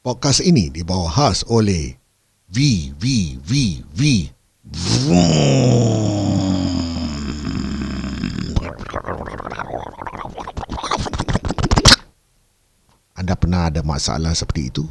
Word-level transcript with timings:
Podcast 0.00 0.40
ini 0.40 0.72
dibawa 0.72 1.12
khas 1.12 1.44
oleh 1.52 1.92
V 2.48 2.56
V 2.96 3.36
V 3.36 3.52
V. 3.84 4.00
Anda 13.12 13.36
pernah 13.36 13.68
ada 13.68 13.84
masalah 13.84 14.32
seperti 14.32 14.72
itu? 14.72 14.88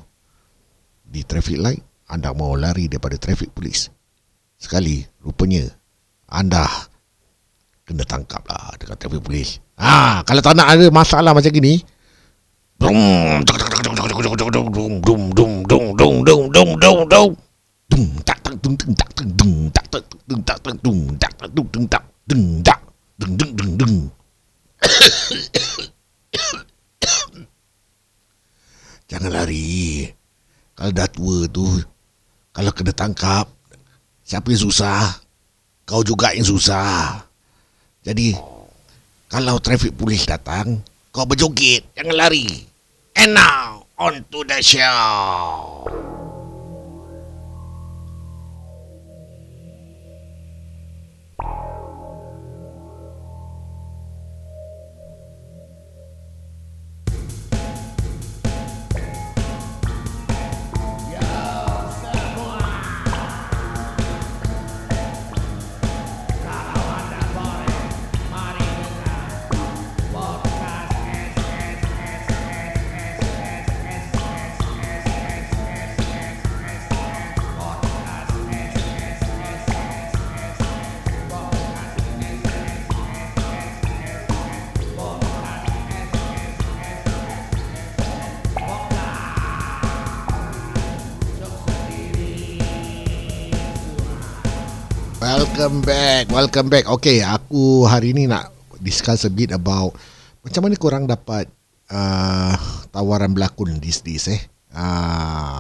Di 1.09 1.25
traffic 1.25 1.57
light 1.57 1.81
anda 2.05 2.29
mau 2.37 2.53
lari 2.53 2.85
daripada 2.85 3.17
traffic 3.17 3.49
polis 3.49 3.89
sekali 4.61 5.01
rupanya 5.25 5.65
anda 6.29 6.69
kena 7.81 8.05
tangkap 8.05 8.45
lah 8.45 8.77
dekat 8.77 8.97
traffic 9.01 9.25
polis 9.25 9.57
ha, 9.81 10.21
kalau 10.21 10.45
tak 10.45 10.53
nak 10.53 10.69
ada 10.69 10.85
masalah 10.93 11.33
macam 11.33 11.49
gini 11.49 11.81
brum, 12.77 13.41
tuk, 13.41 13.57
tuk. 13.57 13.78
Jangan 29.09 29.31
lari. 29.33 30.05
Kalau 30.77 30.91
dah 30.93 31.09
tua 31.09 31.49
tu 31.49 31.65
Kalau 32.55 32.71
kena 32.71 32.93
tangkap 32.95 33.49
Siapa 34.23 34.47
yang 34.53 34.61
susah? 34.63 35.11
Kau 35.83 36.05
juga 36.05 36.31
yang 36.31 36.45
susah. 36.45 37.23
Jadi 38.05 38.37
Kalau 39.31 39.57
trafik 39.59 39.97
polis 39.97 40.23
datang 40.27 40.83
Kau 41.09 41.25
berjoget 41.25 41.83
Jangan 41.97 42.15
lari. 42.15 42.47
And 43.17 43.35
now 43.35 43.78
on 43.99 44.25
to 44.31 44.43
the 44.45 44.61
show. 44.63 46.08
Welcome 95.59 95.83
back, 95.83 96.25
welcome 96.31 96.67
back. 96.71 96.85
Okay, 96.87 97.19
aku 97.19 97.83
hari 97.83 98.15
ni 98.15 98.31
nak 98.31 98.47
discuss 98.79 99.27
a 99.27 99.31
bit 99.35 99.51
about 99.51 99.91
macam 100.39 100.63
mana 100.63 100.79
korang 100.79 101.03
dapat 101.03 101.51
uh, 101.91 102.55
tawaran 102.95 103.35
berlakon 103.35 103.75
these 103.83 103.99
days 103.99 104.31
eh. 104.31 104.39
Uh, 104.71 105.59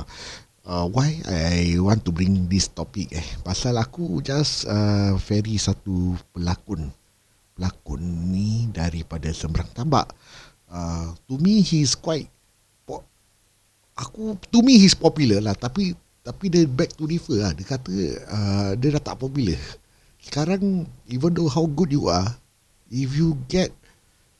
uh, 0.63 0.87
why 0.87 1.19
I 1.27 1.75
want 1.83 2.07
to 2.07 2.15
bring 2.15 2.47
this 2.47 2.71
topic 2.71 3.11
eh. 3.11 3.27
Pasal 3.43 3.75
aku 3.75 4.23
just 4.23 4.71
uh, 4.71 5.19
very 5.19 5.59
satu 5.59 6.15
pelakon. 6.31 6.95
Pelakon 7.59 7.99
ni 8.31 8.71
daripada 8.71 9.27
Sembrang 9.35 9.67
Tambak. 9.75 10.15
Uh, 10.71 11.11
to 11.27 11.35
me 11.43 11.59
he's 11.59 11.91
quite 11.99 12.31
po- 12.87 13.03
aku 13.99 14.39
to 14.47 14.63
me 14.63 14.79
he's 14.79 14.95
popular 14.95 15.43
lah 15.43 15.59
tapi 15.59 15.91
tapi 16.23 16.47
dia 16.47 16.63
back 16.63 16.95
to 16.95 17.03
differ 17.03 17.43
lah. 17.43 17.51
Dia 17.51 17.67
kata 17.67 17.91
uh, 18.31 18.71
dia 18.79 18.95
dah 18.95 19.03
tak 19.11 19.19
popular. 19.19 19.59
Sekarang 20.19 20.85
even 21.07 21.31
though 21.31 21.47
how 21.47 21.63
good 21.63 21.95
you 21.95 22.11
are, 22.11 22.27
if 22.91 23.15
you 23.15 23.39
get 23.47 23.71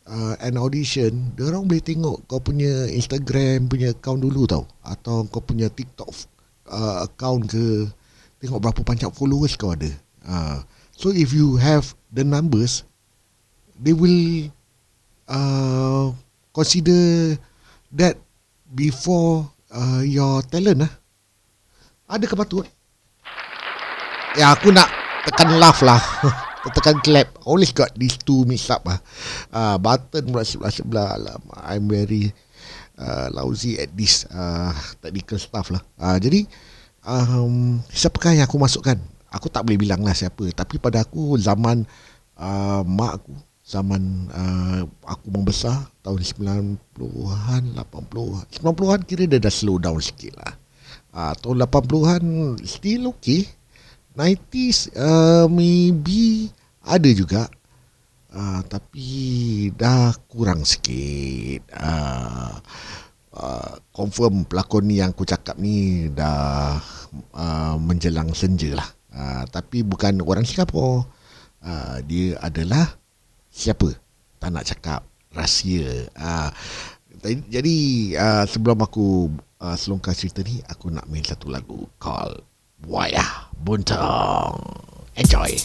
uh, 0.04 0.36
an 0.44 0.60
audition, 0.60 1.32
orang 1.40 1.70
boleh 1.70 1.84
tengok 1.84 2.28
kau 2.28 2.44
punya 2.44 2.90
Instagram 2.92 3.72
punya 3.72 3.96
account 3.96 4.20
dulu 4.20 4.44
tau 4.44 4.68
atau 4.84 5.24
kau 5.32 5.40
punya 5.40 5.72
TikTok 5.72 6.12
uh, 6.68 7.08
account 7.08 7.48
ke 7.48 7.88
tengok 8.44 8.60
berapa 8.60 8.82
banyak 8.84 9.12
followers 9.16 9.56
kau 9.56 9.72
ada. 9.72 9.90
Uh, 10.28 10.60
so 10.92 11.16
if 11.16 11.32
you 11.32 11.56
have 11.56 11.96
the 12.12 12.28
numbers, 12.28 12.84
they 13.80 13.96
will 13.96 14.52
uh, 15.32 16.12
consider 16.52 17.40
that 17.96 18.20
before 18.76 19.48
uh, 19.72 20.04
your 20.04 20.44
talent 20.52 20.84
lah. 20.84 20.94
Ada 22.10 22.26
ke 22.26 22.36
patut? 22.36 22.66
Ya 24.38 24.54
aku 24.54 24.70
nak 24.74 24.99
tekan 25.30 25.62
laugh 25.62 25.86
lah. 25.86 26.02
tekan 26.76 26.98
clap. 27.06 27.30
Always 27.46 27.70
got 27.70 27.94
these 27.94 28.18
two 28.18 28.44
mix 28.50 28.66
up 28.74 28.82
lah. 28.90 28.98
Uh, 29.54 29.78
button 29.78 30.34
pula 30.34 30.42
sebelah-sebelah. 30.42 31.08
Alamak, 31.22 31.60
I'm 31.62 31.86
very 31.86 32.34
uh, 32.98 33.30
lousy 33.30 33.78
at 33.78 33.94
this 33.94 34.26
uh, 34.34 34.74
technical 35.00 35.38
stuff 35.38 35.70
lah. 35.70 35.86
Uh, 36.02 36.18
jadi, 36.18 36.50
um, 37.06 37.78
siapakah 37.94 38.34
yang 38.34 38.50
aku 38.50 38.58
masukkan? 38.58 38.98
Aku 39.30 39.46
tak 39.54 39.70
boleh 39.70 39.78
bilang 39.78 40.02
lah 40.02 40.18
siapa. 40.18 40.50
Tapi 40.50 40.82
pada 40.82 41.06
aku 41.06 41.38
zaman 41.38 41.86
uh, 42.42 42.82
mak 42.82 43.22
aku, 43.22 43.34
zaman 43.62 44.02
uh, 44.34 44.82
aku 45.06 45.30
membesar 45.30 45.78
tahun 46.02 46.26
90-an, 46.26 47.64
80-an. 47.78 48.46
90-an 48.50 49.02
kira 49.06 49.30
dia 49.30 49.38
dah 49.38 49.54
slow 49.54 49.78
down 49.78 50.02
sikit 50.02 50.34
lah. 50.42 50.54
Uh, 51.14 51.34
tahun 51.38 51.70
80-an 51.70 52.24
still 52.66 53.14
okay. 53.14 53.46
90s 54.20 54.92
uh, 55.00 55.48
maybe 55.48 56.52
ada 56.84 57.08
juga. 57.16 57.48
Uh, 58.30 58.60
tapi 58.68 59.08
dah 59.80 60.12
kurang 60.28 60.68
sikit. 60.68 61.64
Uh, 61.72 62.60
uh, 63.32 63.74
confirm 63.96 64.44
pelakon 64.44 64.92
ni 64.92 65.00
yang 65.00 65.16
aku 65.16 65.24
cakap 65.24 65.56
ni 65.56 66.12
dah 66.12 66.84
uh, 67.32 67.80
menjelang 67.80 68.36
senja 68.36 68.76
lah. 68.76 68.90
Uh, 69.16 69.48
tapi 69.48 69.88
bukan 69.88 70.20
orang 70.20 70.44
Singapura. 70.44 71.08
Uh, 71.64 71.98
dia 72.04 72.36
adalah 72.44 73.00
siapa? 73.48 73.88
Tak 74.36 74.52
nak 74.52 74.68
cakap 74.68 75.02
rahsia. 75.32 76.12
Uh, 76.20 76.52
jadi 77.48 77.78
uh, 78.20 78.44
sebelum 78.44 78.84
aku 78.84 79.32
uh, 79.64 79.76
selongkar 79.80 80.12
cerita 80.12 80.44
ni 80.44 80.60
aku 80.68 80.92
nak 80.92 81.08
main 81.08 81.24
satu 81.24 81.48
lagu 81.48 81.88
called 82.00 82.49
Waya 82.88 83.26
buntong, 83.60 84.64
Enjoy. 85.16 85.60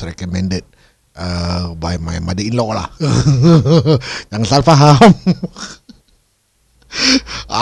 Was 0.00 0.08
recommended 0.08 0.64
uh, 1.12 1.76
By 1.76 2.00
my 2.00 2.16
mother-in-law 2.24 2.72
lah. 2.72 2.88
Jangan 4.32 4.48
salah 4.48 4.64
faham. 4.64 4.96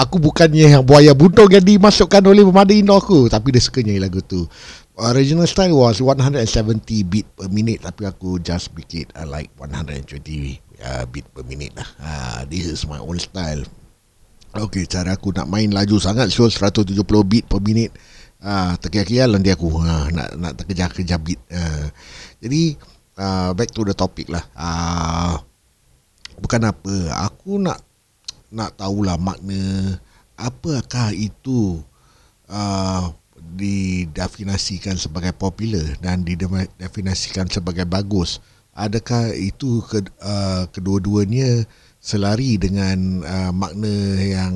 Aku 0.07 0.23
bukannya 0.23 0.79
yang 0.79 0.87
Buaya 0.87 1.19
Buntung 1.19 1.51
yang 1.51 1.67
dimasukkan 1.67 2.23
oleh 2.23 2.47
mother-in-law 2.47 3.03
aku 3.03 3.27
Tapi 3.27 3.51
dia 3.51 3.61
suka 3.61 3.83
nyanyi 3.83 3.99
lagu 3.99 4.23
tu. 4.23 4.47
Original 4.95 5.51
style 5.51 5.75
was 5.75 5.99
170 5.99 6.47
beat 7.11 7.27
per 7.35 7.51
minute 7.51 7.83
Tapi 7.83 8.07
aku 8.07 8.39
just 8.39 8.71
make 8.79 8.95
it 8.95 9.11
uh, 9.19 9.27
like 9.27 9.51
120 9.59 10.07
uh, 10.79 11.05
beat 11.11 11.27
per 11.35 11.43
minute 11.43 11.75
lah. 11.75 11.91
Uh, 11.99 12.41
This 12.47 12.71
is 12.71 12.87
my 12.87 13.03
own 13.03 13.19
style. 13.19 13.67
Okey, 14.55 14.87
cara 14.87 15.19
aku 15.19 15.35
nak 15.35 15.51
main 15.51 15.75
laju 15.75 15.99
sangat 15.99 16.31
so 16.31 16.47
170 16.47 16.95
beat 17.27 17.51
per 17.51 17.59
minit. 17.59 17.91
Ah, 18.39 18.47
uh, 18.47 18.73
terkial-kial 18.79 19.35
nanti 19.35 19.51
aku 19.51 19.83
uh, 19.83 20.07
nak 20.15 20.39
nak 20.39 20.53
terkejar-kejar 20.63 21.19
beat. 21.19 21.43
Uh, 21.51 21.91
jadi 22.39 22.79
uh, 23.19 23.51
back 23.51 23.75
to 23.75 23.83
the 23.83 23.95
topic 23.95 24.31
lah. 24.31 24.47
Ah, 24.55 25.43
bukan 26.39 26.71
apa, 26.71 27.19
aku 27.19 27.59
nak 27.59 27.83
nak 28.55 28.79
tahulah 28.79 29.19
makna 29.19 29.99
apakah 30.39 31.11
itu 31.11 31.83
uh, 32.47 33.11
didefinisikan 33.59 34.95
sebagai 34.95 35.35
popular 35.35 35.99
dan 35.99 36.23
didefinisikan 36.23 37.51
sebagai 37.51 37.85
bagus. 37.91 38.39
Adakah 38.79 39.35
itu 39.35 39.83
ke, 39.83 40.07
uh, 40.23 40.71
kedua-duanya 40.71 41.67
selari 41.99 42.55
dengan 42.55 43.27
uh, 43.27 43.51
makna 43.51 43.97
yang 44.23 44.55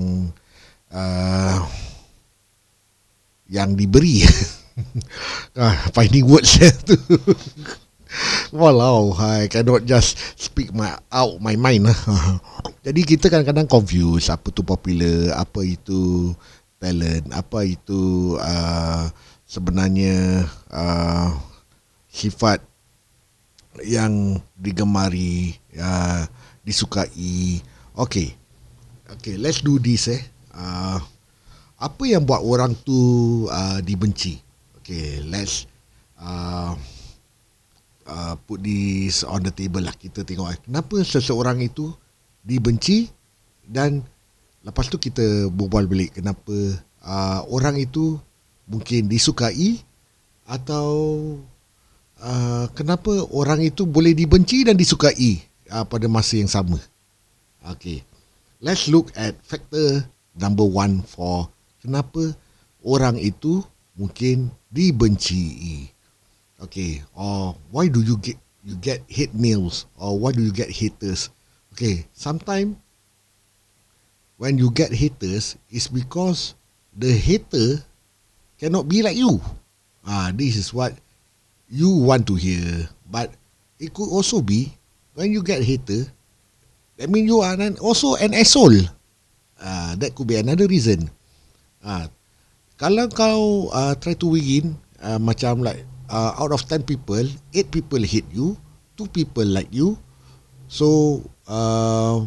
uh, 0.95 1.67
yang 3.53 3.77
diberi 3.77 4.25
ah, 5.61 5.77
finding 5.93 6.25
words 6.25 6.57
tu 6.89 6.97
Walau 8.53 9.17
I 9.17 9.49
cannot 9.49 9.89
just 9.89 10.21
speak 10.37 10.69
my 10.77 10.93
out 11.09 11.41
my 11.41 11.57
mind 11.57 11.89
lah. 11.89 11.97
Jadi 12.87 13.01
kita 13.09 13.33
kadang-kadang 13.33 13.65
confuse 13.65 14.29
apa 14.29 14.53
tu 14.53 14.61
popular, 14.61 15.33
apa 15.33 15.65
itu 15.65 16.37
talent, 16.77 17.33
apa 17.33 17.65
itu 17.65 18.37
uh, 18.37 19.09
sebenarnya 19.49 20.45
uh, 20.69 21.33
sifat 22.13 22.61
yang 23.81 24.37
digemari, 24.61 25.57
uh, 25.81 26.29
disukai. 26.61 27.65
Okay. 27.97 28.37
Okay, 29.17 29.41
let's 29.41 29.65
do 29.65 29.81
this 29.81 30.09
eh. 30.13 30.21
Uh, 30.53 31.01
apa 31.83 32.07
yang 32.07 32.23
buat 32.23 32.39
orang 32.39 32.79
tu 32.87 32.95
uh, 33.51 33.83
dibenci? 33.83 34.39
Okay, 34.79 35.19
let's 35.27 35.67
uh, 36.23 36.79
uh, 38.07 38.35
put 38.47 38.63
this 38.63 39.27
on 39.27 39.43
the 39.43 39.51
table 39.51 39.83
lah. 39.83 39.95
Kita 39.99 40.23
tengok 40.23 40.49
eh. 40.55 40.59
Kenapa 40.63 41.03
seseorang 41.03 41.59
itu 41.59 41.91
dibenci 42.47 43.11
dan 43.67 43.99
lepas 44.63 44.87
tu 44.87 44.99
kita 44.99 45.51
berbual 45.51 45.91
balik 45.91 46.23
kenapa 46.23 46.55
uh, 47.03 47.43
orang 47.51 47.79
itu 47.83 48.19
mungkin 48.71 49.11
disukai 49.11 49.83
atau 50.47 50.91
uh, 52.23 52.67
kenapa 52.79 53.27
orang 53.35 53.63
itu 53.63 53.87
boleh 53.87 54.15
dibenci 54.15 54.63
dan 54.63 54.79
disukai 54.79 55.43
uh, 55.71 55.83
pada 55.87 56.07
masa 56.07 56.39
yang 56.39 56.51
sama. 56.51 56.79
Okay. 57.75 58.07
Let's 58.63 58.87
look 58.87 59.11
at 59.19 59.35
factor 59.43 60.07
number 60.39 60.63
one 60.63 61.03
for 61.03 61.51
kenapa 61.83 62.39
orang 62.87 63.19
itu 63.19 63.61
mungkin 63.99 64.55
dibenci. 64.71 65.91
Okay. 66.63 67.03
Or 67.19 67.59
why 67.75 67.91
do 67.91 68.01
you 68.01 68.15
get 68.23 68.39
you 68.63 68.79
get 68.79 69.03
hate 69.11 69.35
mails 69.35 69.91
or 69.99 70.15
why 70.17 70.31
do 70.31 70.41
you 70.41 70.55
get 70.55 70.71
haters? 70.71 71.29
Okay. 71.75 72.07
Sometimes 72.15 72.79
when 74.39 74.57
you 74.57 74.71
get 74.71 74.95
haters 74.95 75.59
is 75.69 75.91
because 75.91 76.55
the 76.95 77.11
hater 77.11 77.83
cannot 78.63 78.87
be 78.87 79.03
like 79.03 79.19
you. 79.19 79.43
Ah, 80.07 80.31
this 80.31 80.55
is 80.55 80.71
what 80.71 80.95
you 81.67 81.91
want 81.91 82.27
to 82.31 82.39
hear. 82.39 82.87
But 83.11 83.35
it 83.83 83.91
could 83.91 84.11
also 84.11 84.39
be 84.39 84.71
when 85.15 85.35
you 85.35 85.43
get 85.43 85.63
hater, 85.63 86.07
that 86.97 87.11
mean 87.11 87.27
you 87.27 87.43
are 87.43 87.55
an, 87.55 87.79
also 87.79 88.15
an 88.17 88.35
asshole. 88.35 88.87
Ah, 89.59 89.95
that 89.99 90.15
could 90.15 90.27
be 90.27 90.39
another 90.39 90.67
reason. 90.67 91.11
Ah, 91.83 92.07
kalau 92.79 93.11
kau 93.11 93.69
uh, 93.75 93.95
try 93.99 94.15
to 94.15 94.39
win, 94.39 94.79
uh, 95.03 95.19
macam 95.19 95.67
like 95.67 95.83
uh, 96.07 96.39
out 96.39 96.55
of 96.55 96.63
10 96.71 96.87
people, 96.87 97.27
8 97.51 97.75
people 97.75 98.03
hate 98.03 98.27
you, 98.31 98.55
2 98.95 99.11
people 99.11 99.47
like 99.47 99.69
you. 99.75 99.99
So, 100.71 101.21
uh, 101.51 102.23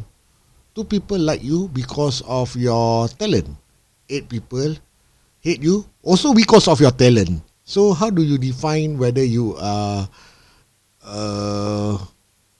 2 0.75 0.83
people 0.91 1.17
like 1.17 1.39
you 1.39 1.71
because 1.71 2.19
of 2.27 2.51
your 2.59 3.07
talent. 3.15 3.47
8 4.11 4.27
people 4.27 4.75
hate 5.41 5.63
you 5.63 5.87
also 6.03 6.35
because 6.35 6.67
of 6.67 6.83
your 6.83 6.91
talent. 6.93 7.41
So 7.65 7.97
how 7.97 8.13
do 8.13 8.21
you 8.21 8.37
define 8.37 9.01
whether 9.01 9.25
you 9.25 9.57
are 9.57 10.05
a 11.01 11.97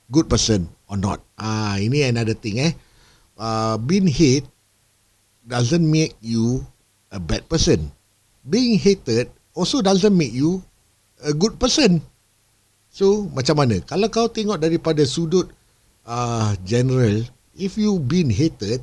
good 0.10 0.26
person 0.26 0.66
or 0.90 0.98
not? 0.98 1.22
Ah, 1.38 1.78
ini 1.78 2.10
another 2.10 2.34
thing 2.34 2.58
eh. 2.58 2.74
Uh, 3.38 3.78
being 3.78 4.10
hate 4.10 4.48
doesn't 5.46 5.86
make 5.86 6.18
you 6.24 6.66
a 7.12 7.20
bad 7.20 7.46
person. 7.50 7.92
Being 8.46 8.78
hated 8.78 9.30
also 9.54 9.82
doesn't 9.82 10.14
make 10.14 10.34
you 10.34 10.62
a 11.24 11.34
good 11.34 11.58
person. 11.58 12.02
So 12.92 13.28
macam 13.34 13.60
mana? 13.60 13.82
Kalau 13.84 14.08
kau 14.08 14.32
tengok 14.32 14.62
daripada 14.62 15.04
sudut 15.04 15.52
uh, 16.08 16.56
general, 16.64 17.26
if 17.58 17.76
you 17.76 17.98
been 18.00 18.32
hated, 18.32 18.80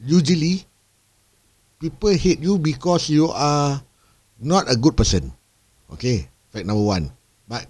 usually 0.00 0.64
people 1.80 2.12
hate 2.12 2.40
you 2.44 2.60
because 2.60 3.08
you 3.08 3.32
are 3.32 3.80
not 4.40 4.68
a 4.68 4.76
good 4.76 4.96
person. 4.96 5.32
Okay, 5.96 6.28
fact 6.52 6.68
number 6.68 6.84
one. 6.84 7.08
But 7.48 7.66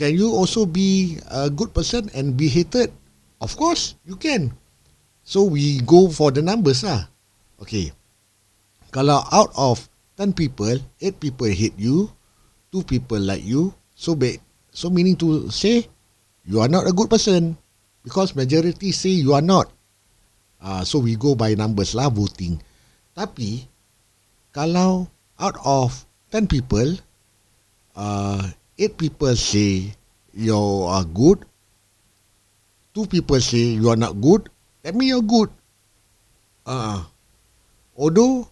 can 0.00 0.16
you 0.16 0.32
also 0.32 0.64
be 0.64 1.20
a 1.28 1.52
good 1.52 1.76
person 1.76 2.08
and 2.16 2.36
be 2.36 2.48
hated? 2.48 2.92
Of 3.42 3.58
course, 3.58 3.98
you 4.06 4.16
can. 4.16 4.54
So 5.22 5.44
we 5.44 5.82
go 5.82 6.10
for 6.10 6.30
the 6.30 6.42
numbers 6.42 6.82
lah. 6.82 7.06
Okay. 7.62 7.94
Kalau 8.92 9.24
out 9.32 9.50
of 9.56 9.88
10 10.20 10.36
people, 10.36 10.76
8 11.00 11.16
people 11.16 11.48
hate 11.48 11.74
you, 11.80 12.12
2 12.76 12.84
people 12.84 13.18
like 13.18 13.40
you, 13.40 13.72
so 13.96 14.12
bad. 14.12 14.36
So 14.68 14.92
meaning 14.92 15.16
to 15.24 15.48
say, 15.48 15.88
you 16.44 16.60
are 16.60 16.68
not 16.68 16.84
a 16.84 16.92
good 16.92 17.08
person. 17.08 17.56
Because 18.04 18.36
majority 18.36 18.92
say 18.92 19.16
you 19.16 19.32
are 19.32 19.44
not. 19.44 19.72
Uh, 20.60 20.84
so 20.84 21.00
we 21.00 21.16
go 21.16 21.34
by 21.34 21.56
numbers 21.56 21.96
lah, 21.96 22.12
voting. 22.12 22.60
Tapi 23.16 23.64
kalau 24.52 25.08
out 25.40 25.56
of 25.64 26.04
10 26.28 26.44
people, 26.44 27.00
uh, 27.96 28.44
8 28.76 29.00
people 29.00 29.32
say 29.32 29.88
you 30.36 30.60
are 30.84 31.08
good, 31.08 31.40
2 32.92 33.08
people 33.08 33.40
say 33.40 33.72
you 33.72 33.88
are 33.88 33.96
not 33.96 34.20
good, 34.20 34.52
that 34.84 34.92
means 34.92 35.16
you're 35.16 35.24
good. 35.24 35.48
Uh, 36.68 37.00
although 37.96 38.51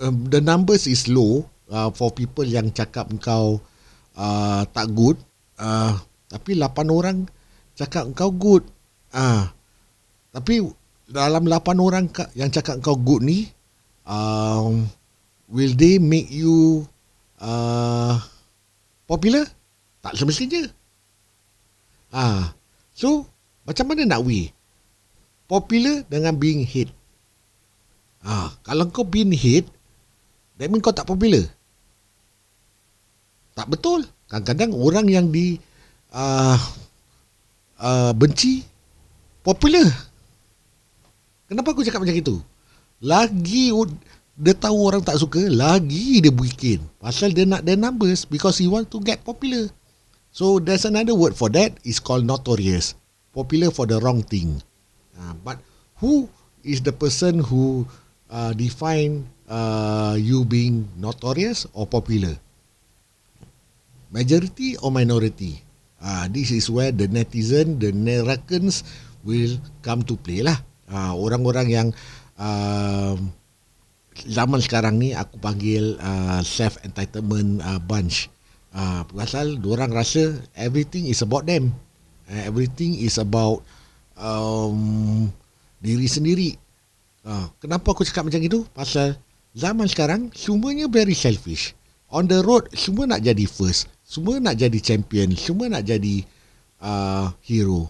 um, 0.00 0.26
the 0.26 0.40
numbers 0.40 0.88
is 0.88 1.06
low 1.06 1.44
uh, 1.68 1.92
for 1.92 2.10
people 2.10 2.44
yang 2.44 2.72
cakap 2.72 3.06
kau 3.20 3.60
uh, 4.16 4.62
tak 4.72 4.88
good, 4.96 5.20
uh, 5.60 5.94
tapi 6.32 6.56
8 6.56 6.72
orang 6.88 7.28
cakap 7.76 8.08
kau 8.16 8.32
good. 8.32 8.64
Ah, 9.10 9.20
uh, 9.20 9.42
tapi 10.30 10.62
dalam 11.10 11.44
8 11.46 11.76
orang 11.78 12.04
yang 12.38 12.50
cakap 12.50 12.78
kau 12.80 12.96
good 12.96 13.26
ni 13.26 13.50
um, 14.06 14.86
will 15.50 15.74
they 15.74 15.98
make 15.98 16.30
you 16.30 16.86
uh, 17.42 18.16
popular? 19.10 19.44
Tak 20.00 20.16
semestinya. 20.16 20.64
Ah 22.10 22.54
so 22.94 23.26
macam 23.66 23.92
mana 23.92 24.06
nak 24.06 24.22
we? 24.24 24.50
Popular 25.50 26.06
dengan 26.06 26.38
being 26.38 26.62
hate. 26.62 26.94
Ah 28.22 28.54
kalau 28.62 28.86
kau 28.88 29.02
being 29.02 29.34
hate 29.34 29.66
that 30.60 30.68
mean 30.68 30.84
kau 30.84 30.92
tak 30.92 31.08
popular 31.08 31.48
tak 33.56 33.66
betul 33.72 34.04
kadang-kadang 34.28 34.76
orang 34.76 35.08
yang 35.08 35.26
di 35.32 35.56
uh, 36.12 36.60
uh, 37.80 38.12
benci 38.12 38.60
popular 39.40 39.88
Kenapa 41.50 41.74
aku 41.74 41.82
cakap 41.82 42.06
macam 42.06 42.14
itu? 42.14 42.38
Lagi 43.02 43.74
dia 44.38 44.54
tahu 44.54 44.78
orang 44.86 45.02
tak 45.02 45.18
suka, 45.18 45.50
lagi 45.50 46.22
dia 46.22 46.30
bikin. 46.30 46.78
Pasal 47.02 47.34
dia 47.34 47.42
nak 47.42 47.66
the 47.66 47.74
numbers 47.74 48.22
because 48.22 48.62
he 48.62 48.70
want 48.70 48.86
to 48.86 49.02
get 49.02 49.18
popular. 49.26 49.66
So 50.30 50.62
there's 50.62 50.86
another 50.86 51.18
word 51.18 51.34
for 51.34 51.50
that 51.58 51.74
is 51.82 51.98
called 51.98 52.22
notorious. 52.22 52.94
Popular 53.34 53.74
for 53.74 53.90
the 53.90 53.98
wrong 53.98 54.22
thing. 54.22 54.62
Uh, 55.18 55.34
but 55.42 55.58
who 55.98 56.30
is 56.62 56.86
the 56.86 56.94
person 56.94 57.42
who 57.42 57.82
uh, 58.30 58.54
define 58.54 59.26
uh, 59.50 60.14
you 60.14 60.46
being 60.46 60.86
notorious 60.96 61.66
or 61.74 61.84
popular? 61.84 62.38
Majority 64.14 64.78
or 64.78 64.94
minority? 64.94 65.60
Uh, 66.00 66.30
this 66.32 66.54
is 66.54 66.70
where 66.70 66.94
the 66.94 67.10
netizen, 67.10 67.76
the 67.76 67.92
Nerakans 67.92 68.86
will 69.26 69.60
come 69.84 70.00
to 70.06 70.16
play 70.16 70.40
lah. 70.40 70.56
Uh, 70.88 71.12
orang-orang 71.12 71.68
yang 71.68 71.88
uh, 72.40 73.14
zaman 74.26 74.58
sekarang 74.64 74.96
ni 74.96 75.12
aku 75.12 75.36
panggil 75.38 76.00
uh, 76.00 76.40
self 76.40 76.80
entitlement 76.82 77.60
uh, 77.62 77.78
bunch. 77.78 78.32
Uh, 78.70 79.02
pasal 79.12 79.58
orang 79.66 79.90
rasa 79.90 80.40
everything 80.56 81.06
is 81.10 81.20
about 81.20 81.44
them. 81.44 81.74
Uh, 82.30 82.42
everything 82.48 82.96
is 82.96 83.20
about 83.20 83.60
um, 84.16 85.28
diri 85.78 86.08
sendiri. 86.08 86.56
Uh, 87.20 87.46
kenapa 87.60 87.92
aku 87.92 88.02
cakap 88.08 88.26
macam 88.26 88.40
itu? 88.40 88.64
Pasal 88.72 89.20
zaman 89.54 89.86
sekarang 89.90 90.30
semuanya 90.34 90.86
very 90.86 91.14
selfish. 91.16 91.72
On 92.10 92.26
the 92.26 92.42
road 92.42 92.66
semua 92.74 93.06
nak 93.06 93.22
jadi 93.22 93.46
first 93.46 93.86
semua 94.02 94.42
nak 94.42 94.58
jadi 94.58 94.78
champion 94.82 95.30
semua 95.38 95.70
nak 95.70 95.86
jadi 95.86 96.26
uh, 96.82 97.30
hero. 97.46 97.86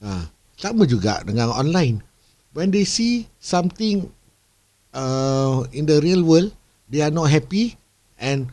Uh, 0.00 0.24
sama 0.58 0.88
juga 0.88 1.22
dengan 1.22 1.54
online. 1.54 2.02
When 2.56 2.74
they 2.74 2.82
see 2.82 3.30
something 3.38 4.10
uh, 4.90 5.62
in 5.70 5.86
the 5.86 6.02
real 6.02 6.26
world, 6.26 6.50
they 6.90 7.04
are 7.04 7.14
not 7.14 7.30
happy, 7.30 7.78
and 8.18 8.50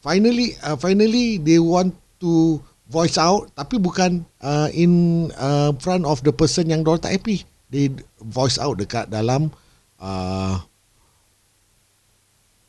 finally, 0.00 0.56
uh, 0.64 0.78
finally 0.80 1.36
they 1.36 1.60
want 1.60 1.92
to 2.24 2.62
voice 2.88 3.20
out, 3.20 3.52
tapi 3.52 3.76
bukan 3.76 4.24
uh, 4.40 4.72
in 4.72 5.28
uh, 5.36 5.74
front 5.82 6.08
of 6.08 6.24
the 6.24 6.32
person 6.32 6.72
yang 6.72 6.80
dorang 6.86 7.02
tak 7.02 7.20
happy. 7.20 7.44
They 7.68 7.92
voice 8.22 8.56
out 8.56 8.78
dekat 8.80 9.10
dalam 9.12 9.52
uh, 10.00 10.62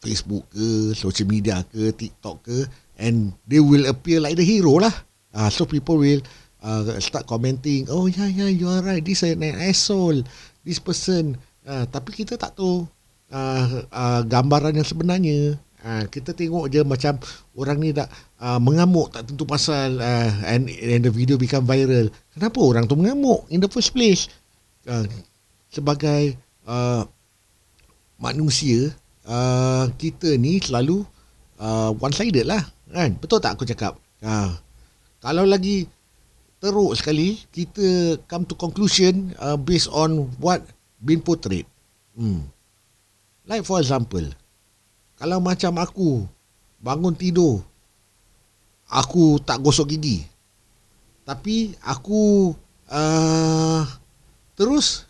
Facebook 0.01 0.46
ke, 0.54 0.94
social 0.94 1.27
media 1.27 1.62
ke, 1.68 1.94
TikTok 1.94 2.38
ke, 2.46 2.58
and 3.01 3.34
they 3.50 3.62
will 3.62 3.86
appear 3.89 4.22
like 4.22 4.38
the 4.38 4.46
hero 4.46 4.77
lah. 4.77 4.94
Uh, 5.34 5.50
so 5.50 5.66
people 5.66 6.01
will 6.01 6.22
uh, 6.66 6.86
start 6.98 7.25
commenting, 7.30 7.86
oh 7.89 8.10
yeah 8.10 8.30
yeah 8.30 8.50
you 8.50 8.66
are 8.70 8.82
right, 8.82 9.06
this 9.06 9.22
is 9.22 9.34
an 9.34 9.44
asshole, 9.44 10.22
this 10.66 10.82
person 10.82 11.38
uh, 11.68 11.86
tapi 11.89 12.16
kita 12.16 12.39
tak 12.39 12.58
tahu 12.58 12.88
uh, 13.30 13.66
uh, 13.92 14.22
gambaran 14.25 14.77
yang 14.77 14.88
sebenarnya 14.88 15.60
Uh, 15.88 16.10
kita 16.10 16.34
tengok 16.34 16.74
je 16.74 16.82
macam 16.82 17.22
orang 17.54 17.77
ni 17.77 17.94
dah 17.94 18.10
uh, 18.42 18.58
mengamuk 18.58 19.13
tak 19.13 19.30
tentu 19.30 19.46
pasal 19.46 20.01
uh, 20.01 20.30
and, 20.50 20.68
and 20.74 21.06
the 21.06 21.13
video 21.13 21.38
become 21.38 21.70
viral. 21.70 22.10
Kenapa 22.34 22.60
orang 22.60 22.89
tu 22.89 22.98
mengamuk 22.98 23.46
in 23.54 23.62
the 23.62 23.70
first 23.70 23.94
place? 23.94 24.25
Uh, 24.89 25.06
sebagai 25.70 26.34
uh, 26.66 27.06
manusia, 28.18 28.89
uh, 29.27 29.86
kita 30.00 30.39
ni 30.39 30.57
selalu 30.63 31.03
uh, 31.60 31.91
one 32.00 32.15
sided 32.15 32.48
lah. 32.48 32.63
Kan? 32.89 33.19
Betul 33.19 33.43
tak 33.43 33.60
aku 33.60 33.67
cakap? 33.67 34.00
Uh, 34.24 34.55
kalau 35.22 35.43
lagi 35.43 35.86
teruk 36.57 36.98
sekali, 36.98 37.38
kita 37.53 38.17
come 38.25 38.48
to 38.48 38.57
conclusion 38.57 39.36
uh, 39.38 39.60
based 39.60 39.91
on 39.93 40.25
what 40.41 40.63
been 41.03 41.22
portrayed. 41.22 41.67
Hmm. 42.17 42.48
Like 43.46 43.63
for 43.67 43.77
example, 43.77 44.25
kalau 45.22 45.38
macam 45.38 45.77
aku 45.77 46.25
bangun 46.81 47.13
tidur, 47.13 47.62
aku 48.89 49.38
tak 49.43 49.62
gosok 49.62 49.93
gigi. 49.93 50.25
Tapi 51.27 51.75
aku 51.84 52.55
uh, 52.88 53.84
terus 54.55 55.05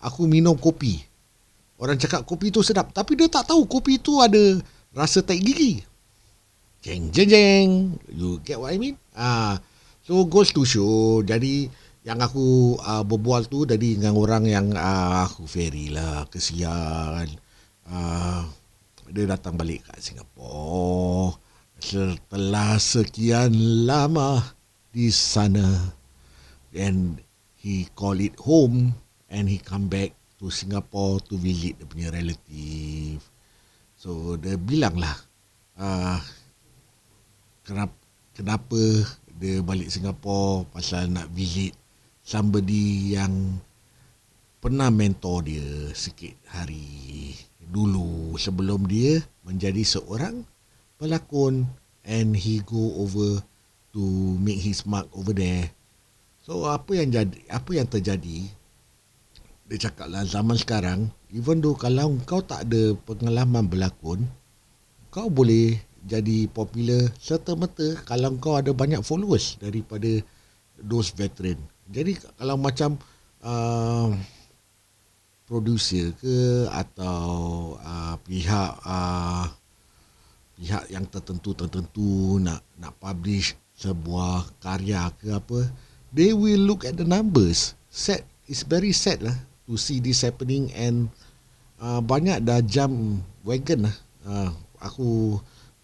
aku 0.00 0.24
minum 0.24 0.56
kopi. 0.56 1.04
Orang 1.76 2.00
cakap 2.00 2.24
kopi 2.24 2.48
tu 2.48 2.64
sedap, 2.64 2.88
tapi 2.96 3.20
dia 3.20 3.28
tak 3.28 3.52
tahu 3.52 3.68
kopi 3.68 4.00
tu 4.00 4.24
ada 4.24 4.60
rasa 4.96 5.20
tai 5.20 5.36
gigi. 5.36 5.84
Jeng 6.80 7.12
jeng 7.12 7.28
jeng. 7.28 7.70
You 8.08 8.40
get 8.40 8.56
what 8.56 8.72
I 8.72 8.80
mean? 8.80 8.96
Ah, 9.12 9.60
so 10.00 10.24
goes 10.24 10.56
to 10.56 10.64
show. 10.64 11.20
Jadi 11.20 11.68
yang 12.06 12.22
aku 12.22 12.78
uh, 12.80 13.04
berbual 13.04 13.44
tu 13.50 13.68
tadi 13.68 14.00
dengan 14.00 14.16
orang 14.16 14.48
yang 14.48 14.66
uh, 14.72 15.28
aku 15.28 15.44
ferry 15.44 15.92
lah 15.92 16.24
kesian. 16.32 17.28
Uh, 17.84 18.48
dia 19.12 19.28
datang 19.28 19.54
balik 19.54 19.86
kat 19.86 20.02
Singapura 20.02 21.36
setelah 21.76 22.80
sekian 22.80 23.52
lama 23.84 24.40
di 24.90 25.12
sana 25.12 25.92
and 26.72 27.20
he 27.60 27.84
call 27.92 28.16
it 28.16 28.32
home 28.40 28.96
and 29.28 29.46
he 29.52 29.60
come 29.60 29.86
back 29.86 30.15
to 30.36 30.52
Singapore 30.52 31.20
to 31.24 31.40
visit 31.40 31.76
dia 31.80 31.86
punya 31.88 32.08
relative 32.12 33.20
so 33.96 34.36
dia 34.36 34.60
bilang 34.60 34.96
lah 35.00 35.16
uh, 35.80 36.20
kenapa, 37.64 37.96
kenapa 38.36 38.80
dia 39.36 39.60
balik 39.60 39.92
Singapore 39.92 40.68
pasal 40.72 41.12
nak 41.12 41.28
visit 41.32 41.72
somebody 42.24 43.16
yang 43.16 43.60
pernah 44.60 44.88
mentor 44.90 45.46
dia 45.46 45.92
sikit 45.92 46.34
hari 46.50 47.36
dulu 47.66 48.34
sebelum 48.40 48.86
dia 48.88 49.20
menjadi 49.44 49.82
seorang 49.82 50.42
pelakon 50.96 51.66
and 52.06 52.38
he 52.38 52.62
go 52.64 52.96
over 53.02 53.42
to 53.92 54.02
make 54.40 54.60
his 54.60 54.86
mark 54.86 55.06
over 55.12 55.34
there. 55.34 55.70
So 56.46 56.70
apa 56.70 56.94
yang 56.94 57.10
jadi 57.10 57.36
apa 57.50 57.70
yang 57.74 57.88
terjadi 57.90 58.46
dia 59.66 59.90
cakap 59.90 60.06
lah 60.10 60.22
zaman 60.22 60.54
sekarang 60.54 61.10
even 61.34 61.58
though 61.58 61.74
kalau 61.74 62.14
kau 62.22 62.42
tak 62.42 62.70
ada 62.70 62.94
pengalaman 63.02 63.66
berlakon 63.66 64.22
kau 65.10 65.26
boleh 65.26 65.74
jadi 66.06 66.46
popular 66.46 67.10
serta-merta 67.18 67.98
kalau 68.06 68.38
kau 68.38 68.54
ada 68.54 68.70
banyak 68.70 69.02
followers 69.02 69.58
daripada 69.58 70.22
those 70.78 71.10
veteran. 71.10 71.58
Jadi 71.90 72.14
kalau 72.38 72.54
macam 72.54 72.94
uh, 73.42 74.14
producer 75.46 76.14
ke 76.18 76.66
atau 76.70 77.74
uh, 77.78 78.14
pihak 78.22 78.70
uh, 78.82 79.46
pihak 80.58 80.84
yang 80.90 81.06
tertentu 81.06 81.54
tertentu 81.54 82.42
nak 82.42 82.62
nak 82.78 82.94
publish 82.98 83.54
sebuah 83.76 84.46
karya 84.58 85.06
ke 85.20 85.30
apa 85.30 85.68
they 86.10 86.32
will 86.32 86.58
look 86.58 86.82
at 86.82 86.96
the 86.96 87.06
numbers 87.06 87.76
set 87.92 88.24
is 88.50 88.66
very 88.66 88.90
sad 88.90 89.22
lah 89.22 89.36
to 89.66 89.74
see 89.74 89.98
this 89.98 90.22
happening 90.22 90.70
and 90.72 91.10
uh, 91.82 91.98
banyak 91.98 92.40
dah 92.46 92.62
jam 92.62 93.20
wagon 93.42 93.90
lah. 93.90 93.96
Uh, 94.26 94.50
aku 94.78 95.38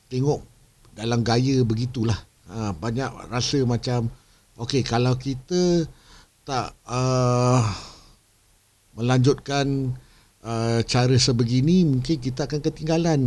tengok 0.06 0.42
dalam 0.94 1.26
gaya 1.26 1.62
begitulah. 1.66 2.16
Uh, 2.46 2.70
banyak 2.78 3.08
rasa 3.32 3.64
macam 3.66 4.06
okay 4.58 4.86
kalau 4.86 5.18
kita 5.18 5.86
tak 6.42 6.74
uh, 6.86 7.62
melanjutkan 8.98 9.94
uh, 10.42 10.82
cara 10.84 11.16
sebegini 11.18 11.86
mungkin 11.86 12.18
kita 12.18 12.46
akan 12.46 12.60
ketinggalan. 12.62 13.20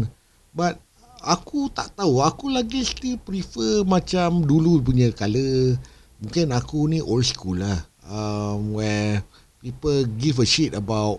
But 0.56 0.80
aku 1.20 1.68
tak 1.74 1.96
tahu. 2.00 2.24
Aku 2.24 2.54
lagi 2.54 2.86
still 2.88 3.20
prefer 3.20 3.84
macam 3.84 4.44
dulu 4.46 4.80
punya 4.80 5.12
color 5.12 5.76
mungkin 6.22 6.56
aku 6.56 6.88
ni 6.88 7.00
old 7.04 7.28
school 7.28 7.60
lah. 7.60 7.84
Um, 8.06 8.78
where 8.78 9.26
people 9.66 10.06
give 10.22 10.38
a 10.38 10.46
shit 10.46 10.78
about 10.78 11.18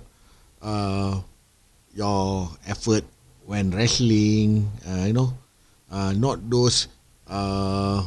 uh, 0.62 1.18
your 1.90 2.46
effort 2.70 3.02
when 3.50 3.74
wrestling 3.74 4.70
uh, 4.86 5.10
you 5.10 5.14
know 5.18 5.34
uh, 5.90 6.14
not 6.14 6.38
those 6.46 6.86
uh, 7.26 8.06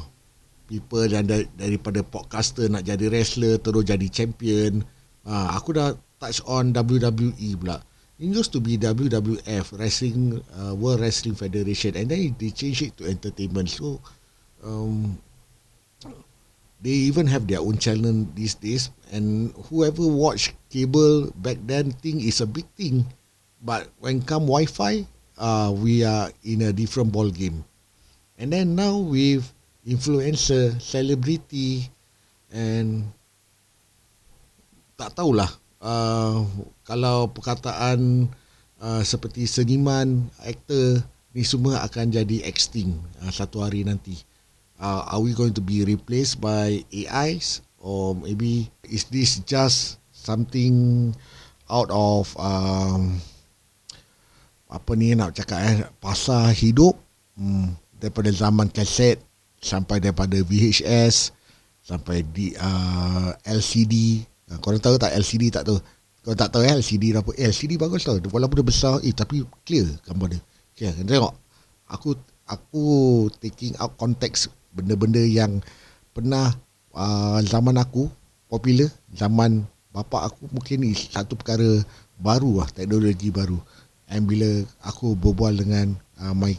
people 0.71 1.03
yang 1.03 1.27
daripada 1.59 1.99
podcaster 2.07 2.71
nak 2.71 2.87
jadi 2.87 3.11
wrestler 3.11 3.59
terus 3.59 3.83
jadi 3.83 4.07
champion 4.07 4.79
uh, 5.27 5.51
aku 5.51 5.75
dah 5.75 5.91
touch 6.19 6.43
on 6.45 6.75
WWE 6.75 7.49
pula. 7.57 7.79
It 8.19 8.35
used 8.35 8.51
to 8.51 8.59
be 8.59 8.75
WWF, 8.75 9.79
Wrestling 9.79 10.43
uh, 10.59 10.75
World 10.75 10.99
Wrestling 10.99 11.39
Federation, 11.39 11.95
and 11.95 12.11
then 12.11 12.35
they 12.35 12.51
changed 12.51 12.83
it 12.83 12.93
to 12.99 13.07
entertainment. 13.07 13.71
So, 13.71 14.03
um, 14.59 15.15
they 16.79 17.11
even 17.11 17.27
have 17.27 17.47
their 17.47 17.59
own 17.59 17.77
channel 17.77 18.25
these 18.35 18.55
days. 18.55 18.89
And 19.11 19.51
whoever 19.69 20.05
watch 20.07 20.53
cable 20.69 21.31
back 21.35 21.57
then 21.65 21.91
think 21.91 22.23
it's 22.23 22.41
a 22.41 22.49
big 22.49 22.65
thing, 22.77 23.05
but 23.61 23.89
when 23.99 24.21
come 24.21 24.47
Wi-Fi, 24.47 25.05
uh, 25.37 25.73
we 25.75 26.03
are 26.03 26.31
in 26.43 26.63
a 26.63 26.73
different 26.73 27.11
ball 27.11 27.29
game. 27.29 27.63
And 28.39 28.53
then 28.53 28.75
now 28.75 28.97
with 28.97 29.43
influencer, 29.83 30.79
celebrity, 30.79 31.89
and 32.53 33.03
tak 34.95 35.15
tahulah 35.15 35.49
uh, 35.83 36.43
kalau 36.83 37.31
perkataan 37.31 38.27
uh, 38.79 39.01
seperti 39.03 39.47
seniman, 39.47 40.27
aktor 40.43 41.03
ni 41.31 41.43
semua 41.45 41.83
akan 41.87 42.11
jadi 42.11 42.43
extinct 42.45 42.99
uh, 43.23 43.31
satu 43.31 43.63
hari 43.63 43.87
nanti. 43.87 44.15
Uh, 44.79 45.03
are 45.11 45.19
we 45.19 45.35
going 45.35 45.51
to 45.51 45.59
be 45.59 45.83
replaced 45.83 46.39
by 46.39 46.79
AIs 46.87 47.59
or 47.83 48.15
maybe 48.15 48.71
is 48.87 49.03
this 49.11 49.43
just 49.43 49.99
something 50.15 51.11
out 51.67 51.91
of 51.91 52.31
um, 52.39 53.19
apa 54.71 54.91
ni 54.95 55.11
nak 55.19 55.35
cakap 55.35 55.59
eh 55.67 55.77
pasal 55.99 56.55
hidup 56.55 56.95
hmm, 57.35 57.75
daripada 57.99 58.31
zaman 58.31 58.71
kaset 58.71 59.19
sampai 59.59 59.99
daripada 59.99 60.39
VHS 60.39 61.35
sampai 61.83 62.23
di 62.23 62.55
uh, 62.55 63.35
LCD 63.43 64.23
Ha, 64.49 64.57
korang 64.57 64.81
tahu 64.81 64.97
tak 64.97 65.13
LCD 65.13 65.53
tak 65.53 65.63
tahu. 65.69 65.77
Kau 66.25 66.35
tak 66.35 66.49
tahu 66.51 66.65
eh, 66.65 66.73
LCD 66.73 67.13
apa? 67.15 67.31
Eh, 67.37 67.47
LCD 67.53 67.77
bagus 67.77 68.03
tau. 68.03 68.17
Walaupun 68.17 68.59
dia 68.59 68.67
besar, 68.67 68.93
eh 69.05 69.13
tapi 69.13 69.45
clear 69.63 69.87
gambar 70.03 70.35
dia. 70.35 70.41
Okay, 70.73 70.91
tengok. 71.05 71.33
Aku 71.89 72.17
aku 72.49 72.85
taking 73.39 73.77
out 73.77 73.93
context 73.95 74.49
benda-benda 74.73 75.21
yang 75.23 75.61
pernah 76.13 76.53
uh, 76.93 77.39
zaman 77.45 77.77
aku 77.77 78.09
popular, 78.49 78.89
zaman 79.13 79.63
bapa 79.93 80.29
aku 80.29 80.49
mungkin 80.53 80.85
ni 80.85 80.93
satu 80.93 81.33
perkara 81.37 81.81
baru 82.19 82.61
lah, 82.63 82.69
teknologi 82.73 83.29
baru. 83.33 83.57
And 84.09 84.25
bila 84.25 84.65
aku 84.81 85.13
berbual 85.13 85.61
dengan 85.61 85.93
uh, 86.17 86.33
my 86.33 86.57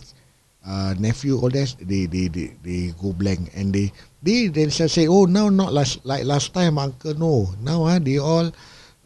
uh, 0.62 0.94
nephew 1.02 1.34
all 1.38 1.50
that, 1.50 1.74
they, 1.82 2.06
they, 2.06 2.30
they, 2.30 2.54
they 2.62 2.82
go 2.94 3.10
blank 3.10 3.50
and 3.58 3.74
they 3.74 3.90
they 4.22 4.46
then 4.52 4.70
say, 4.70 5.08
oh 5.10 5.24
now 5.26 5.48
not 5.50 5.72
last 5.74 6.04
like 6.06 6.22
last 6.24 6.54
time 6.54 6.78
uncle 6.78 7.14
no. 7.18 7.50
Now 7.58 7.90
ah 7.90 7.98
they 7.98 8.22
all 8.22 8.52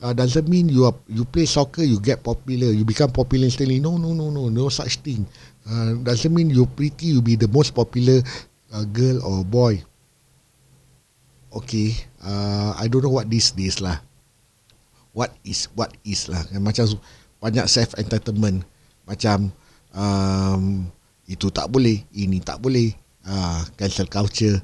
uh, 0.05 0.12
doesn't 0.12 0.45
mean 0.45 0.69
you 0.69 0.85
are 0.85 0.97
you 1.09 1.25
play 1.25 1.47
soccer 1.49 1.83
you 1.87 1.97
get 2.01 2.21
popular 2.21 2.69
you 2.69 2.85
become 2.85 3.11
popular 3.11 3.49
instantly. 3.49 3.81
No 3.81 3.97
no 3.97 4.12
no 4.12 4.29
no 4.29 4.53
no 4.53 4.69
such 4.69 5.01
thing. 5.01 5.25
Uh, 5.64 5.97
doesn't 6.05 6.35
mean 6.35 6.53
you 6.53 6.69
pretty 6.69 7.17
you 7.17 7.25
be 7.25 7.40
the 7.40 7.49
most 7.49 7.73
popular 7.73 8.21
uh, 8.75 8.83
girl 8.91 9.23
or 9.23 9.47
boy? 9.47 9.79
Okay 11.55 11.95
uh, 12.19 12.75
I 12.75 12.91
don't 12.91 13.07
know 13.07 13.15
what 13.15 13.31
this 13.31 13.55
this 13.55 13.79
lah. 13.79 14.03
What 15.15 15.31
is 15.47 15.71
what 15.79 15.95
is 16.03 16.27
lah. 16.27 16.43
Macam 16.59 16.91
banyak 17.39 17.71
self 17.71 17.95
entertainment 17.95 18.67
macam 19.07 19.53
um, 19.95 20.89
itu 21.29 21.53
tak 21.55 21.71
boleh 21.71 22.03
ini 22.17 22.43
tak 22.43 22.59
boleh 22.59 22.91
uh, 23.29 23.63
cancel 23.79 24.11
culture. 24.11 24.59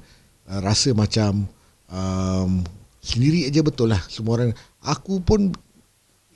Uh, 0.51 0.59
rasa 0.59 0.91
macam 0.91 1.47
um, 1.87 2.67
sendiri 2.99 3.47
aja 3.47 3.63
betul 3.63 3.95
lah. 3.95 4.03
Semua 4.11 4.43
orang 4.43 4.51
aku 4.83 5.23
pun 5.23 5.55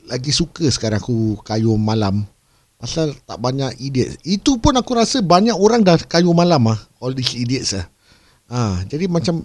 lagi 0.04 0.30
suka 0.30 0.68
sekarang 0.68 1.00
aku 1.00 1.40
kayu 1.42 1.74
malam 1.80 2.28
Pasal 2.84 3.16
tak 3.24 3.40
banyak 3.40 3.80
idiots. 3.80 4.20
Itu 4.28 4.60
pun 4.60 4.76
aku 4.76 4.92
rasa 4.92 5.24
banyak 5.24 5.56
orang 5.56 5.80
dah 5.80 5.96
kayu 6.04 6.36
malam 6.36 6.68
ah. 6.68 6.76
All 7.00 7.16
these 7.16 7.32
idiots 7.32 7.72
ah. 7.72 7.88
Ah, 8.52 8.76
jadi 8.84 9.08
macam 9.08 9.40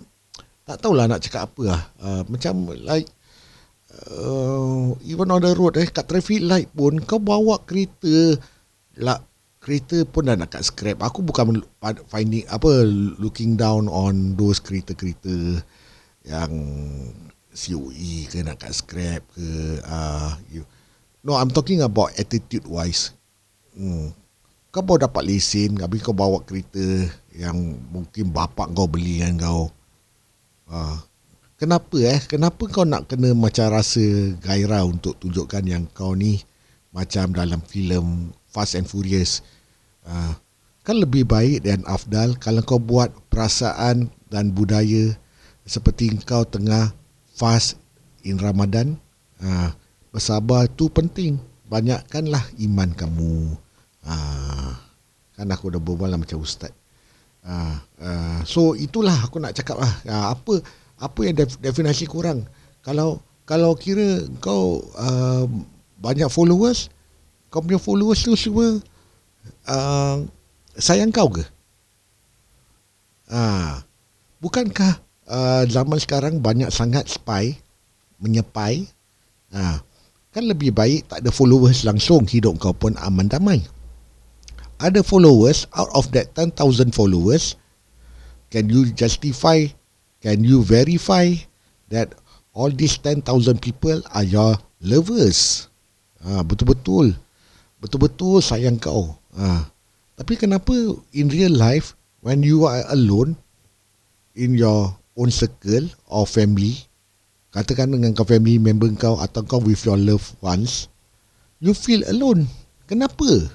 tak 0.68 0.84
tahulah 0.84 1.08
nak 1.08 1.24
cakap 1.24 1.48
apa 1.48 1.62
lah. 1.64 1.82
Ah, 2.04 2.22
macam 2.28 2.76
like 2.84 3.08
uh, 4.12 4.92
even 5.08 5.32
on 5.32 5.40
the 5.40 5.56
road 5.56 5.80
eh 5.80 5.88
kat 5.88 6.04
traffic 6.04 6.44
light 6.44 6.68
pun 6.76 7.00
kau 7.00 7.16
bawa 7.16 7.64
kereta 7.64 8.36
lah 9.00 9.24
kereta 9.64 10.04
pun 10.04 10.28
dah 10.28 10.36
nak 10.36 10.60
kat 10.60 10.68
scrap. 10.68 11.00
Aku 11.00 11.24
bukan 11.24 11.64
finding 12.12 12.44
apa 12.52 12.84
looking 13.24 13.56
down 13.56 13.88
on 13.88 14.36
those 14.36 14.60
kereta-kereta 14.60 15.64
yang 16.28 16.52
COE 17.56 18.28
ke 18.28 18.44
nak 18.44 18.60
kat 18.60 18.76
scrap 18.76 19.24
ke 19.32 19.80
uh, 19.88 20.36
you. 20.52 20.68
No, 21.24 21.40
I'm 21.40 21.56
talking 21.56 21.80
about 21.80 22.20
attitude 22.20 22.68
wise. 22.68 23.16
Hmm. 23.80 24.12
Kau 24.76 24.84
baru 24.84 25.08
dapat 25.08 25.24
lesen, 25.24 25.80
habis 25.80 26.04
kau 26.04 26.12
bawa 26.12 26.44
kereta 26.44 27.08
yang 27.32 27.80
mungkin 27.96 28.28
bapak 28.28 28.76
kau 28.76 28.92
beli 28.92 29.24
kan 29.24 29.40
kau. 29.40 29.72
Uh, 30.68 31.00
kenapa 31.56 31.96
eh? 32.04 32.20
Kenapa 32.28 32.68
kau 32.68 32.84
nak 32.84 33.08
kena 33.08 33.32
macam 33.32 33.72
rasa 33.72 34.36
gairah 34.44 34.84
untuk 34.84 35.16
tunjukkan 35.24 35.64
yang 35.64 35.88
kau 35.96 36.12
ni 36.12 36.44
macam 36.92 37.32
dalam 37.32 37.64
filem 37.64 38.36
Fast 38.52 38.76
and 38.76 38.84
Furious. 38.84 39.40
Uh, 40.04 40.36
kan 40.84 41.00
lebih 41.00 41.24
baik 41.24 41.64
dan 41.64 41.80
afdal 41.88 42.36
kalau 42.36 42.60
kau 42.60 42.84
buat 42.84 43.16
perasaan 43.32 44.12
dan 44.28 44.52
budaya 44.52 45.16
seperti 45.64 46.20
kau 46.28 46.44
tengah 46.44 46.92
fast 47.32 47.80
in 48.28 48.36
Ramadan. 48.36 49.00
Uh, 49.40 49.72
bersabar 50.12 50.68
tu 50.68 50.92
penting. 50.92 51.40
Banyakkanlah 51.72 52.44
iman 52.60 52.92
kamu. 52.92 53.56
Uh, 54.06 54.72
kan 55.36 55.48
aku 55.52 55.72
dah 55.72 55.82
berbual 55.82 56.12
macam 56.16 56.44
ustaz. 56.44 56.72
Uh, 57.40 57.76
uh, 58.04 58.40
so 58.44 58.76
itulah 58.76 59.16
aku 59.24 59.40
nak 59.40 59.56
cakap 59.56 59.80
lah. 59.80 59.94
Uh, 60.04 60.26
apa 60.36 60.54
apa 61.00 61.20
yang 61.24 61.36
definisi 61.64 62.04
kurang? 62.04 62.44
Kalau 62.84 63.24
kalau 63.48 63.74
kira 63.74 64.28
kau 64.44 64.84
uh, 65.00 65.48
banyak 66.00 66.28
followers, 66.30 66.92
kau 67.50 67.64
punya 67.64 67.82
followers 67.82 68.22
tu 68.24 68.36
semua 68.36 68.78
uh, 69.68 70.18
sayang 70.78 71.12
kau 71.12 71.28
ke? 71.32 71.44
Ah, 73.30 73.86
bukankah 74.42 74.98
uh, 75.30 75.64
zaman 75.70 76.02
sekarang 76.02 76.42
banyak 76.42 76.74
sangat 76.74 77.06
spy 77.06 77.54
menyepai? 78.18 78.90
Ah, 79.54 79.82
kan 80.34 80.46
lebih 80.46 80.74
baik 80.74 81.06
tak 81.10 81.22
ada 81.22 81.30
followers 81.30 81.86
langsung 81.86 82.26
hidup 82.26 82.58
kau 82.58 82.74
pun 82.74 82.98
aman 82.98 83.30
damai. 83.30 83.62
Ada 84.80 85.04
followers 85.04 85.68
out 85.76 85.92
of 85.92 86.10
that 86.16 86.32
10,000 86.36 86.56
followers 86.96 87.60
can 88.48 88.72
you 88.72 88.88
justify 88.96 89.68
can 90.24 90.44
you 90.44 90.64
verify 90.64 91.36
that 91.92 92.16
all 92.56 92.72
these 92.72 92.96
10,000 92.98 93.28
people 93.60 94.00
are 94.16 94.24
your 94.24 94.56
lovers? 94.80 95.68
Ah, 96.24 96.44
betul-betul 96.44 97.16
betul-betul 97.80 98.44
sayang 98.44 98.78
kau. 98.78 99.16
Ha. 99.36 99.68
Tapi 100.20 100.36
kenapa 100.36 100.76
in 101.16 101.32
real 101.32 101.56
life 101.56 101.96
when 102.20 102.44
you 102.44 102.68
are 102.68 102.84
alone 102.92 103.40
in 104.36 104.56
your 104.56 104.92
own 105.16 105.32
circle 105.32 105.88
or 106.12 106.28
family, 106.28 106.76
katakan 107.56 107.96
dengan 107.96 108.12
kau 108.12 108.28
family 108.28 108.60
member 108.60 108.92
kau 109.00 109.16
atau 109.20 109.44
kau 109.48 109.64
with 109.64 109.80
your 109.88 109.96
loved 109.96 110.36
ones, 110.44 110.92
you 111.64 111.72
feel 111.72 112.04
alone. 112.12 112.48
Kenapa? 112.88 113.48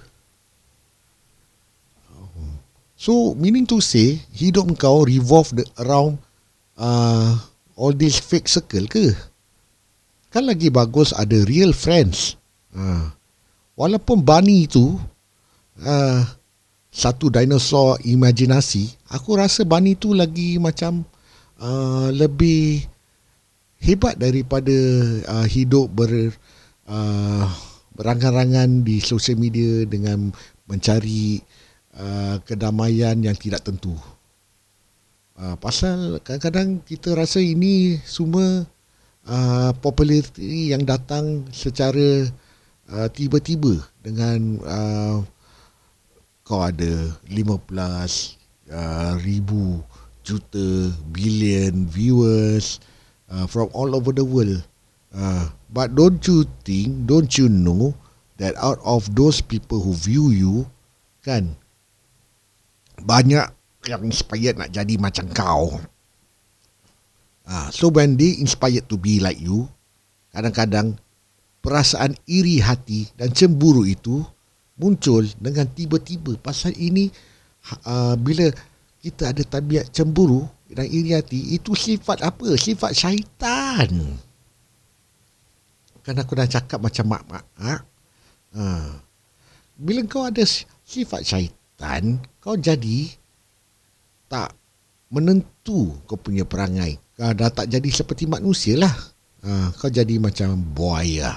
So 3.04 3.36
meaning 3.36 3.68
to 3.68 3.84
say 3.84 4.16
hidup 4.32 4.80
kau 4.80 5.04
revolve 5.04 5.52
around 5.76 6.16
uh, 6.80 7.36
all 7.76 7.92
this 7.92 8.16
fake 8.16 8.48
circle 8.48 8.88
ke? 8.88 9.12
Kan 10.32 10.48
lagi 10.48 10.72
bagus 10.72 11.12
ada 11.12 11.36
real 11.44 11.76
friends. 11.76 12.40
Uh, 12.72 13.12
walaupun 13.76 14.24
bunny 14.24 14.64
itu 14.64 14.96
uh, 15.84 16.24
satu 16.88 17.28
dinosaur 17.28 18.00
imajinasi, 18.08 18.96
aku 19.12 19.36
rasa 19.36 19.68
bunny 19.68 20.00
itu 20.00 20.16
lagi 20.16 20.56
macam 20.56 21.04
uh, 21.60 22.08
lebih 22.08 22.88
hebat 23.84 24.16
daripada 24.16 24.72
uh, 25.28 25.44
hidup 25.44 25.92
ber 25.92 26.32
uh, 26.88 27.44
berangan-rangan 28.00 28.80
di 28.80 28.96
sosial 29.04 29.36
media 29.36 29.84
dengan 29.84 30.32
mencari 30.64 31.44
kedamaian 32.42 33.14
yang 33.22 33.38
tidak 33.38 33.62
tentu. 33.62 33.94
Uh, 35.34 35.58
pasal 35.58 36.22
kadang-kadang 36.22 36.78
kita 36.86 37.10
rasa 37.14 37.42
ini 37.42 37.98
semua 38.06 38.62
uh, 39.26 39.70
populariti 39.82 40.70
yang 40.70 40.86
datang 40.86 41.42
secara 41.50 42.30
uh, 42.94 43.08
tiba-tiba 43.10 43.82
dengan 43.98 44.62
uh, 44.62 45.16
kau 46.46 46.60
ada 46.62 47.10
15 47.26 47.66
uh, 48.70 49.12
ribu 49.26 49.82
juta 50.22 50.92
billion 51.10 51.88
viewers 51.88 52.78
uh, 53.32 53.48
from 53.48 53.66
all 53.74 53.96
over 53.96 54.12
the 54.12 54.24
world 54.24 54.62
uh, 55.16 55.48
but 55.72 55.96
don't 55.98 56.22
you 56.30 56.44
think 56.62 57.10
don't 57.10 57.40
you 57.40 57.48
know 57.48 57.90
that 58.36 58.54
out 58.62 58.78
of 58.86 59.08
those 59.18 59.42
people 59.42 59.80
who 59.80 59.96
view 59.96 60.30
you 60.30 60.68
kan 61.26 61.56
banyak 63.02 63.46
yang 63.90 64.00
inspired 64.06 64.56
nak 64.56 64.70
jadi 64.70 64.94
macam 64.96 65.26
kau 65.32 65.80
uh, 67.48 67.68
so 67.74 67.90
when 67.90 68.14
they 68.14 68.38
inspired 68.38 68.86
to 68.86 68.96
be 68.96 69.18
like 69.18 69.38
you 69.40 69.66
kadang-kadang 70.30 70.98
perasaan 71.64 72.12
iri 72.28 72.60
hati 72.60 73.08
dan 73.16 73.32
cemburu 73.32 73.88
itu 73.88 74.20
muncul 74.76 75.22
dengan 75.38 75.64
tiba-tiba 75.70 76.36
pasal 76.42 76.74
ini 76.74 77.08
uh, 77.86 78.18
bila 78.18 78.50
kita 79.00 79.30
ada 79.30 79.42
tabiat 79.46 79.88
cemburu 79.94 80.44
dan 80.68 80.90
iri 80.90 81.14
hati 81.14 81.54
itu 81.54 81.72
sifat 81.72 82.24
apa 82.24 82.58
sifat 82.58 82.92
syaitan 82.92 83.90
kan 86.04 86.14
aku 86.20 86.36
dah 86.36 86.44
cakap 86.44 86.82
macam 86.82 87.04
mak-mak 87.08 87.44
ha? 87.62 87.74
Ha. 88.54 88.64
bila 89.78 90.00
kau 90.04 90.26
ada 90.26 90.44
sifat 90.84 91.22
syaitan 91.24 92.20
kau 92.44 92.60
jadi 92.60 93.08
tak 94.28 94.52
menentu 95.08 95.96
kau 96.04 96.20
punya 96.20 96.44
perangai. 96.44 97.00
Kau 97.16 97.32
dah 97.32 97.48
tak 97.48 97.72
jadi 97.72 97.88
seperti 97.88 98.28
manusia 98.28 98.76
lah. 98.76 98.92
Ha, 99.48 99.72
kau 99.72 99.88
jadi 99.88 100.20
macam 100.20 100.60
buaya 100.60 101.32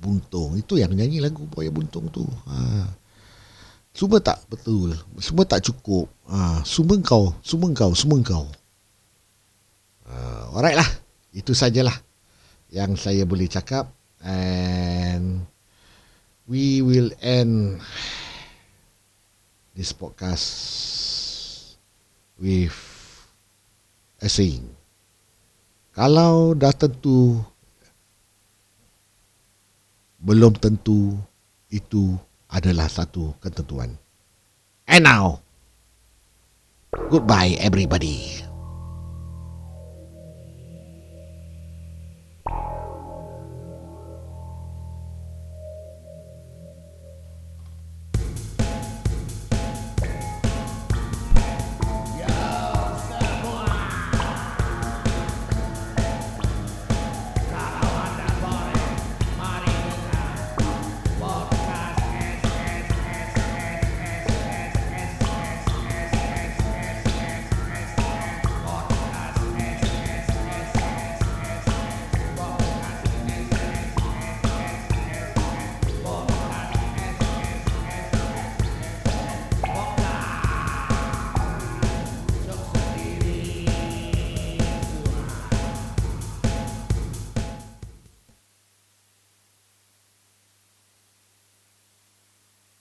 buntung. 0.00 0.56
Itu 0.56 0.80
yang 0.80 0.96
nyanyi 0.96 1.20
lagu 1.20 1.44
buaya 1.44 1.68
buntung 1.68 2.08
tu. 2.08 2.24
Ha. 2.48 2.88
semua 3.92 4.16
tak 4.24 4.40
betul. 4.48 4.96
Semua 5.20 5.44
tak 5.44 5.60
cukup. 5.68 6.08
Ha, 6.32 6.64
semua 6.64 6.96
kau 7.04 7.36
semua 7.44 7.68
kau 7.76 7.92
semua 7.92 8.16
kau. 8.24 8.48
Ha, 10.08 10.16
alright 10.56 10.80
lah. 10.80 10.88
Itu 11.36 11.52
sajalah 11.52 12.00
yang 12.72 12.96
saya 12.96 13.28
boleh 13.28 13.44
cakap. 13.44 13.92
And 14.24 15.44
we 16.48 16.80
will 16.80 17.12
end 17.20 17.84
this 19.76 19.92
podcast 19.92 20.48
with 22.40 22.74
a 24.24 24.28
saying 24.32 24.64
kalau 25.92 26.56
dah 26.56 26.72
tentu 26.72 27.40
belum 30.26 30.56
tentu 30.58 31.14
itu 31.70 32.16
adalah 32.50 32.88
satu 32.90 33.36
ketentuan. 33.38 33.94
And 34.86 35.04
now, 35.06 35.42
goodbye 37.10 37.58
everybody. 37.58 38.45